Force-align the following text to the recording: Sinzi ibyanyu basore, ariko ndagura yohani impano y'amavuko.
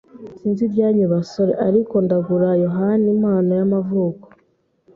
Sinzi 0.39 0.61
ibyanyu 0.67 1.05
basore, 1.13 1.51
ariko 1.67 1.95
ndagura 2.05 2.49
yohani 2.63 3.05
impano 3.13 3.51
y'amavuko. 3.59 4.25